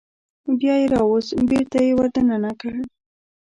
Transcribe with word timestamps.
بیا 0.59 0.73
یې 0.81 0.87
راوویست 0.93 1.31
بېرته 1.49 1.77
یې 1.85 1.91
ور 1.97 2.07
دننه 2.15 2.51
کړ. 2.59 2.75